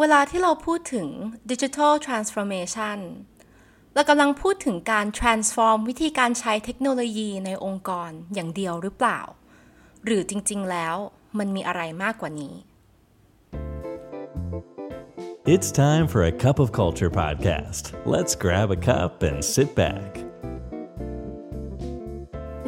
[0.00, 1.08] เวลาที่เราพูดถึง
[1.50, 2.98] Digital Transformation
[3.94, 9.20] เรากำลังพูดถึงการ transform วิธีการใช้เทคโนโลยีในองค์กรอย่างเดียวหรือเปล่า
[10.04, 10.96] หรือจริง ๆ แล้ว
[11.38, 12.54] มันมีอะไรมากกว่านี้
[15.54, 17.84] It's time for a cup of culture podcast.
[18.14, 20.10] Let's grab a cup and sit back.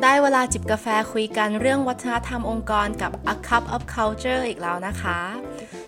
[0.02, 5.20] ได้เวลาจิบกาแฟคุยกันเรื่องวัฒนธรรมองค์กรกับ A Cup of Culture อีกแล้วนะคะ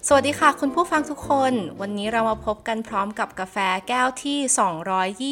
[0.06, 3.56] สวัสดีค่ะ คุณผู้ฟังทุกคน วันนี้เรามาพบกันพร้อมกับกาแฟ
[3.88, 4.38] แก้วที่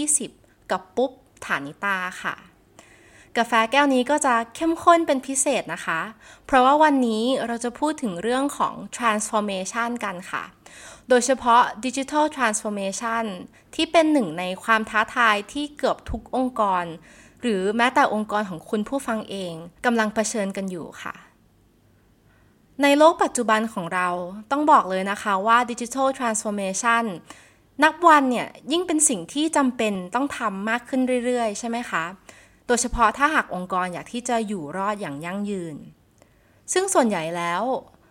[0.08, 1.10] 220 กับปุ๊บ
[1.44, 2.34] ฐานิตาค่ะ
[3.36, 6.00] กาแฟแก้วนี้ก็จะเข้มข้นเป็นพิเศษนะคะ
[6.46, 10.44] เพราะว่าวันนี้เราจะพูดถึงเรื่องของ transformation กันค่ะ
[11.08, 13.24] โดยเฉพาะ digital transformation
[13.74, 16.84] ที่เป็นหนึ่งในความท้าทายที่เกือบทุกองค์กร
[17.40, 19.52] หรือแม้แต่องค์กรของคุณผู้ฟังเอง
[19.84, 21.14] กำลังเผชิญกันอยู่ค่ะ
[22.82, 24.08] ในโลกปัจจุบันของเรา
[24.50, 27.04] ต้องบอกเลยนะคะว่า digital transformation
[27.82, 32.04] นับวันเนี่ยยิ่งเป็นสิ่งที่จำเป็นต้องทำมากขึ้นเรื่อยๆ ใช่ไหมคะ
[32.66, 35.76] โดยเฉพาะถ้าหากองค์กรอยากที่จะอยู่รอดอย่างยั่งยืน
[36.72, 37.62] ซึ่งส่วนใหญ่แล้ว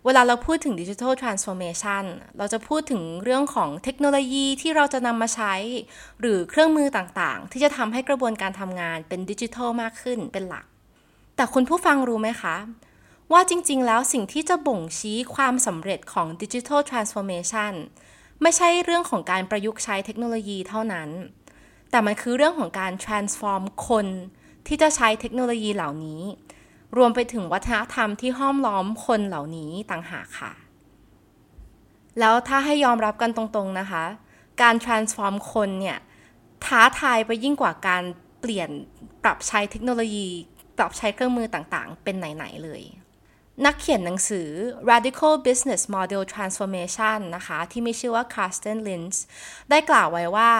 [0.04, 2.04] เวลาเราพูดถึง Digital Transformation
[2.38, 5.54] เราจะพูดถึงเรื่องของเทคโนโลยีที่เราจะนำมาใช้
[6.20, 10.64] หรือเครื่องมือต่างๆ ที่จะทำให้กระบวนการทำงานเป็นดิจิทัลมากขึ้นเป็นหลัก
[11.36, 12.56] แต่คุณผู้ฟังรู้ไหมคะ
[13.32, 17.72] ว่าจริงๆ แล้วสิ่งที่จะบ่งชี้ความสำเร็จของ Digital Transformation
[18.42, 21.08] ไม่ใช่เรื่องของการประยุกต์ใช้เทคโนโลยีเท่านั้น
[21.90, 24.06] แต่มันคือเรื่องของการ transform คน
[24.66, 26.22] ที่จะใช้เทคโนโลยีเหล่านี้
[26.96, 30.52] รวมไปถึงวัฒนธรรมที่ห้อมล้อมคนเหล่านี้ต่างหากค่ะ
[32.20, 34.04] แล้วถ้าให้ยอมรับกันตรงๆนะคะ
[34.62, 35.98] การ transform คนเนี่ย
[36.64, 38.02] ท้าทายไปยิ่งกว่าการ
[38.40, 38.70] เปลี่ยน
[39.22, 40.26] ปรับใช้เทคโนโลยี
[40.78, 42.82] ปรับใช้เครื่องมือต่างๆ เป็นไหนๆเลย
[43.64, 44.48] นักเขียนหนังสือ
[44.90, 49.16] Radical Business Model Transformation นะคะ ที่มีชื่อว่า Carsten Lintz
[49.70, 50.52] ได้กล่าวไว้ว่า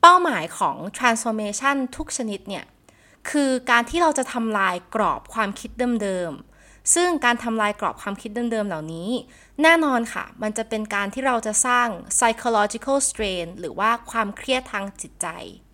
[0.00, 2.64] เป้าหมายของ transformation ทุกชนิดเนี่ย
[3.30, 5.70] คือการที่เราจะทำลายกรอบความคิด
[6.02, 9.10] เดิมๆ ซึ่งการทำลายกรอบความคิดเดิมๆ เหล่านี้
[9.62, 15.26] แน่นอนค่ะ มันจะเป็นการที่เราจะสร้าง psychological strain หรือว่าความเครียดทางจิตใจ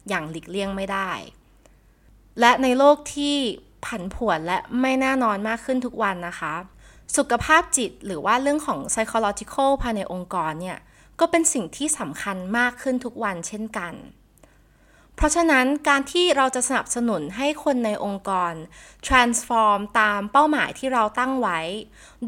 [0.09, 1.13] อย่างหลีกเลี่ยงไม่ได้
[2.41, 3.37] และในโลกที่
[3.87, 6.55] ผันผวนและไม่แน่นอนมากขึ้นทุกวันนะคะ
[7.17, 10.79] สุขภาพจิตหรือว่าเรื่องของ psychological ภายในองค์กรเนี่ย
[11.21, 13.95] ก็เป็นสิ่งที่สำคัญมากขึ้นทุกวันเช่นกัน
[15.15, 18.53] เพราะฉะนั้นการที่เราจะสนับสนุนให้คนในองค์กร
[19.07, 21.61] transform ตามเป้าหมายที่เราตั้งไว้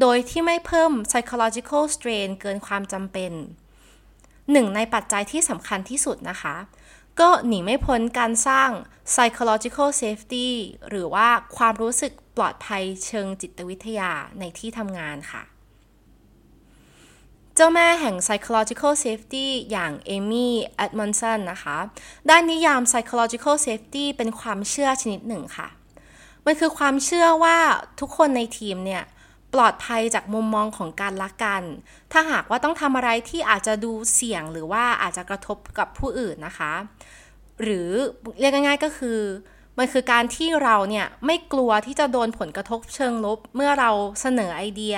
[0.01, 3.31] โดยที่ไม่เพิ่ม psychological strain เกินความจำเป็น
[4.51, 6.55] หนึ่งในปัจจัยที่สำคัญที่สุดนะคะ
[7.19, 8.69] ก็หนีไม่พ้นการสร้าง
[9.13, 10.47] psychological safety
[10.89, 11.27] หรือว่า
[11.57, 15.43] ความรู้สึกปลอดภัยเชิงจิตวิทยาในที่ทำงานค่ะ
[17.55, 21.77] เจ้าแม่แห่ง psychological safety อย่างเอมี่แอดมอนสันนะคะ
[22.27, 25.67] ได้นิยาม psychological safety เป็นความเชื่อชนิดหนึ่งค่ะ
[26.45, 27.57] มันคือความเชื่อว่า
[27.99, 29.03] ทุกคนในทีมเนี่ย
[29.53, 31.63] ปลอดภัยจากมุมมองของการละกัน
[32.11, 36.73] ถ้าหากว่าต้องทำอะไรที่อาจจะดูเสี่ยงหรือว่าอาจจะกระทบกับผู้อื่นนะคะ
[37.63, 37.89] หรือ
[38.39, 39.19] เรียกง่ายๆก็คือ
[39.77, 44.97] มันคือการที่เราเนี่ยไม่กลัวที่จะโดนผลกระทบเชิงลบ เมื่อเราเสนอไอเดีย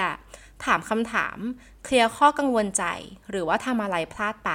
[0.66, 1.38] ถามคำถาม
[1.84, 2.84] เคลียร์ข้อกังวลใจ
[3.30, 4.52] หรือว่าทำอะไรพลาดไป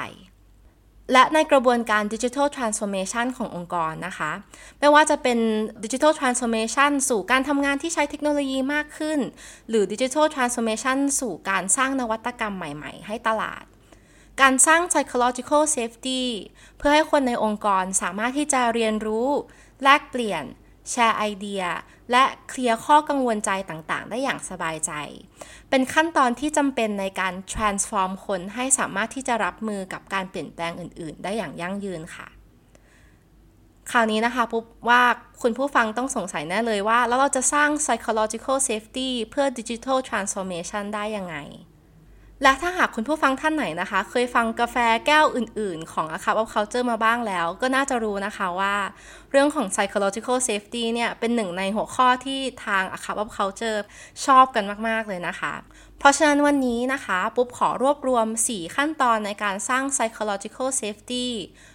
[1.13, 4.33] และในกระบวนการ Digital Transformation ขององค์กรนะคะ
[4.81, 5.39] ไม่ว่าจะเป็น
[5.85, 9.19] Digital Transformation สู่การทำงานที่ใช้เทคโนโลยีมากขึ้น
[9.69, 13.65] หรือ Digital Transformation สู่การสร้างนวัตกรรมใหม่ ๆ ให้ตลาด
[14.41, 16.23] การสร้าง psychological safety
[16.79, 19.29] เพื่อให้คนในองค์กรสามารถที่จะเรียนรู้
[19.83, 20.45] แลกเปลี่ยน
[20.91, 21.63] แชร์ไอเดีย
[22.11, 24.93] และเคลียร์ข้อกังวลใจต่างๆ ได้อย่างสบายใจ
[25.71, 32.27] เป็นขั้นตอนที่จำเป็นในการ transform คนให้สามารถที่จะรับมือกับการเปลี่ยนแปลงอื่น ๆ ได้อย่างยั่งยืนค่ะ
[33.91, 35.03] คราวนี้นะคะปุ๊บว่า
[35.43, 41.37] คุณผู้ฟังต้องสงสัยแน่เลยว่า แล้วเราจะสร้าง psychological safety เพื่อ digital transformation ได้ยังไง
[42.43, 48.75] และถ้าหากคุณผู้ฟังท่านไหนนะคะ เคยฟังกาแฟแก้วอื่น ๆ ของ A Cup of Culture มาบ้างแล้ว ก็น่าจะรู้นะคะว่า
[49.31, 53.81] เรื่องของ psychological safety เนี่ย เป็นหนึ่งในหัวข้อที่ทาง A Cup of Culture
[54.25, 55.55] ชอบกันมาก ๆ เลยนะคะ
[55.99, 61.27] เพราะฉะนั้นวันนี้นะคะ ปุ๊บขอรวบรวม 4 ขั้นตอนในการสร้าง psychological safety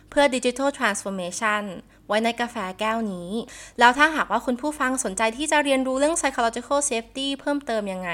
[0.09, 1.63] เพื่อ digital transformation
[2.11, 3.31] ไว้ในกาแฟแก้วนี้
[3.79, 8.09] แล้วถ้าหากว่าคุณผู้ฟังสนใจที่จะเรียนรู้เรื่อง psychological safety เพิ่มเติมยังไง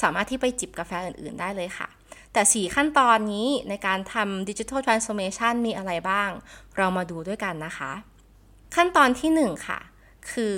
[0.00, 1.88] สามารถที่ไปจิบกาแฟอื่นๆได้เลยค่ะ
[2.32, 6.30] แต่ 4 ขั้นตอนนี้ในการทำ digital transformation มีอะไรบ้าง
[6.76, 7.92] เรามาดูด้วยกันนะคะ
[8.74, 9.80] ขั้นตอนที่ 1 ค่ะ
[10.30, 10.54] คือ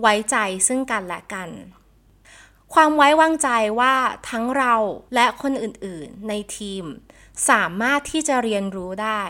[0.00, 0.36] ไว้ใจ
[0.68, 1.50] ซึ่งกันและกัน
[2.74, 3.48] ความไว้วางใจ
[3.80, 3.94] ว่า
[4.30, 4.74] ทั้งเรา
[5.14, 6.84] และคนอื่นๆ ในทีม
[7.50, 9.22] สามารถที่จะเรียนรู้ได้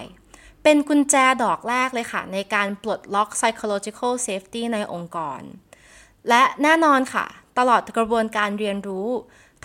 [0.68, 1.14] เป็นกุญแจ
[1.44, 5.40] ดอกแรกเลยค่ะ ในการปลดล็อก psychological safety ในองค์กร
[6.28, 7.26] และแน่นอนค่ะ
[7.58, 9.08] ตลอดกระบวนการเรียนรู้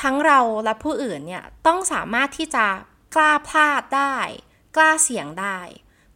[0.01, 2.65] ทั้งเราและผู้อื่นเนี่ยต้องสามารถที่จะ
[3.15, 4.15] กล้าพลาดได้
[4.75, 5.59] กล้าเสี่ยงได้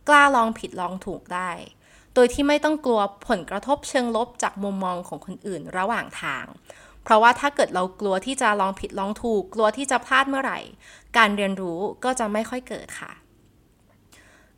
[0.07, 1.51] กล้าลองผิดลองถูกได้
[2.13, 6.45] โดยที่ไม่ต้องกลัวผลกระทบเชิงลบจากมุมมองของคนอื่นระหว่างทาง
[7.03, 10.59] เพราะว่าถ้าเกิดเรากลัวที่จะลองผิดลองถูก กลัวที่จะพลาดเมื่อไหร่
[11.17, 13.13] การเรียนรู้ก็จะไม่ค่อยเกิดค่ะ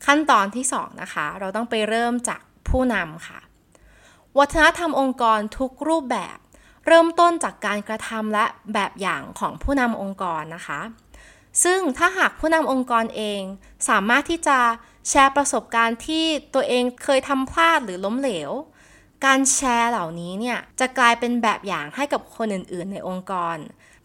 [0.06, 3.40] ขั้นตอนที่2นะคะเราต้องไปเริ่มจากผู้นำค่ะ
[4.38, 6.38] วัฒนธรรมองค์กรทุกรูปแบบ
[6.88, 10.80] เริ่มต้นจากการกระทำและแบบอย่างของผู้นำองค์กรนะคะ
[11.64, 13.42] ซึ่งถ้าหากผู้นำองค์กรเอง
[13.90, 14.60] สามารถที่จะ
[15.10, 18.52] แชร์ประสบการณ์ที่ตัวเองเคยทำพลาดหรือล้มเหลว
[19.26, 23.58] การแชร์เหล่านี้เนี่ยจะกลายเป็นแบบอย่างให้กับคนอื่น ๆ ในองค์กร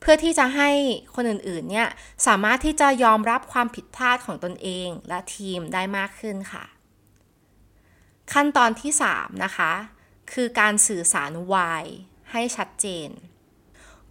[0.02, 0.70] เพื่อที่จะให้
[1.14, 1.88] คนอื่นๆเนี่ย
[2.26, 6.64] สามารถที่จะยอมรับความผิดพลาดของตนเองและทีมได้มากขึ้นค่ะ
[8.32, 9.72] ขั้นตอนที่ 3 นะคะ
[10.32, 11.82] คือการสื่อสาร why
[12.32, 13.08] ให้ชัดเจน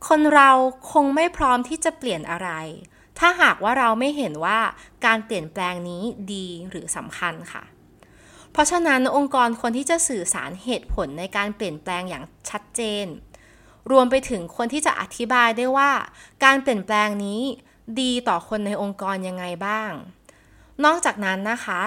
[0.07, 0.49] คนเรา
[0.91, 2.49] คงไม่พร้อมที่จะเปลี่ยนอะไร
[3.19, 4.59] ถ้าหากว่าเราไม่เห็นว่า
[5.05, 6.03] การเปลี่ยนแปลงนี้
[6.33, 7.63] ดีหรือสำคัญค่ะ
[8.51, 13.05] เพราะฉะนั้นองค์กรควรที่จะสื่อสารเหตุผลในการเปลี่ยนแปลงอย่างชัดเจน
[13.91, 15.91] รวมไปถึงคนที่จะอธิบายได้ว่า
[16.43, 17.41] การเปลี่ยนแปลงนี้
[17.99, 19.91] ดีต่อคนในองค์กรยังไงบ้าง
[20.85, 21.81] นอกจากนั้นนะคะ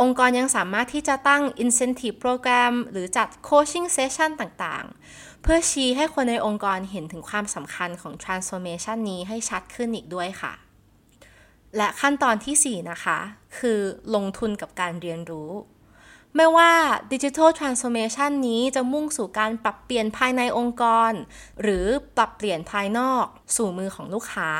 [0.00, 10.52] องค์กรยังสามารถที่จะตั้ง incentive program หรือจัด coaching session ต่างๆ เพื่อชี้ให้คนในองค์กรเห็นถึงความสำคัญของ transformation นี้ให้ชัดขึ้นอีกด้วยค่ะ
[11.76, 13.18] และขั้นตอนที่ 4 นะคะ
[13.58, 13.80] คือ
[14.14, 15.50] ลงทุนกับการเรียนรู้
[16.36, 16.72] ไม่ว่า
[17.12, 21.12] Digital Transformation นี้จะมุ่งสู่การปรับเปลี่ยนภายในองค์กร
[21.62, 21.86] หรือ
[22.16, 23.24] ปรับเปลี่ยนภายนอก
[23.56, 24.50] สู่มือของลูกค้า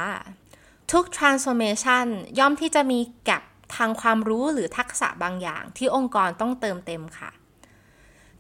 [0.93, 2.07] ทุก transformation
[2.39, 3.43] ย่อมที่จะมีแกลบ
[3.77, 7.31] ทางความรู้หรือทักษะบางอย่างที่องค์กรต้องเติมเต็มค่ะ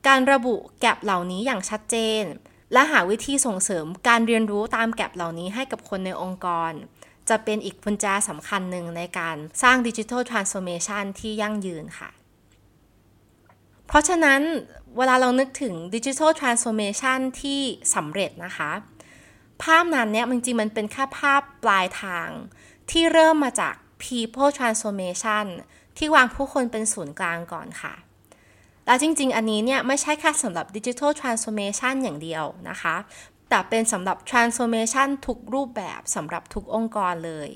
[0.06, 2.23] การระบุแกลบเหล่านี้อย่างชัดเจน
[2.73, 6.73] และหาวิธีส่งเสริมการเรียนรู้ตามแกลบเหล่านี้ให้กับคนในองค์กร
[7.29, 12.11] จะเป็นอีกกุญแจสำคัญหนึ่งในการสร้างดิจิทัลทรานส์โอมชันที่ยั่งยืนค่ะ
[13.87, 14.41] เพราะฉะนั้น
[14.97, 17.61] เวลาเรานึกถึงดิจิทัลทรานส์โอมชันที่
[17.94, 18.71] สำเร็จนะคะ
[19.62, 22.29] ภาพนั้นเนี่ยจริงๆมันเป็นแค่ภาพปลายทาง
[22.91, 25.47] ที่เริ่มมาจาก people transformation
[25.97, 27.94] ที่วางผู้คนเป็นศูนย์กลางก่อนค่ะ
[28.87, 32.97] แล้วจริงๆ อันนี้เนี่ยไม่ใช่แค่สำหรับดิจิทัลทรานส์โอมชันอย่างเดียวนะคะ
[33.49, 37.50] แต่เป็นสำหรับ transformation ทุกรูปแบบสำหรับทุกองค์กรเลย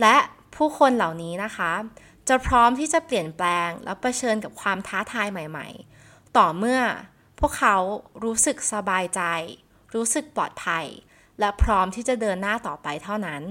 [0.00, 0.16] และ
[0.56, 1.72] ผู้คนเหล่านี้นะคะ
[2.28, 6.80] จะพร้อมที่จะเปลี่ยนแปลงและะเผชิญกับความท้าทายใหม่ๆ ต่อเมื่อ
[7.38, 7.76] พวกเขา
[8.24, 9.22] รู้สึกสบายใจ
[9.94, 10.86] รู้สึกปลอดภัย
[11.40, 13.42] และพร้อมที่จะเดินหน้าต่อไปเท่านั้น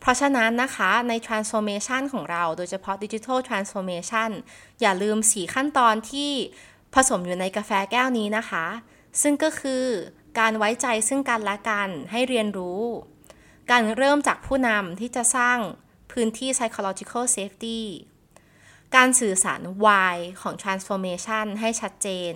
[0.00, 4.30] เพราะฉะนั้นนะคะใน transformation ของเราโดยเฉพาะ digital transformation
[4.80, 6.30] อย่าลืม 4 ขั้นตอนที่
[6.94, 8.66] ผสมอยู่ในกาแฟแก้วนี้นะคะ
[9.22, 9.84] ซึ่งก็คือ
[10.38, 12.82] การไว้ใจซึ่งกันและกันให้เรียนรู้
[13.70, 15.58] การเริ่มจากผู้นำที่จะสร้าง
[16.12, 17.80] พื้นที่ psychological safety
[18.96, 22.32] การสื่อสาร why ของ transformation ให้ชัดเจน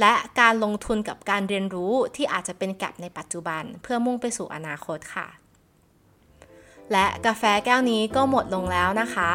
[0.00, 5.28] และการลงทุนกับการเรียนรู้ที่อาจจะเป็นแกลบในปัจจุบัน เพื่อมุ่งไปสู่อนาคตค่ะ
[6.92, 9.32] และกาแฟแก้วนี้ก็หมดลงแล้วนะคะ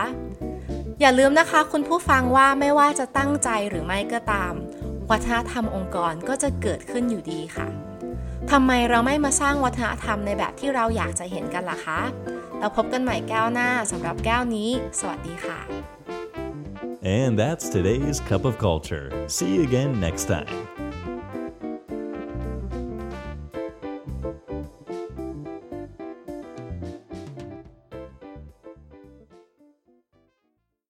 [1.00, 4.54] อย่าลืมนะคะคุณผู้ฟังว่าไม่ว่าจะตั้งใจหรือไม่ก็ตาม
[5.10, 7.68] วัฒนธรรมองค์กรก็จะเกิดขึ้นอยู่ดีค่ะ
[8.52, 12.00] ทำไมเราไม่มาสร้างวัฒนธรรมในแบบที่เราอยากจะเห็นกันล่ะคะ
[12.60, 15.60] เราพบกันใหม่แก้วหน้าสำหรับแก้วนี้ สวัสดีค่ะ
[17.02, 19.06] And that's today's cup of culture.
[19.28, 20.50] See you again next time.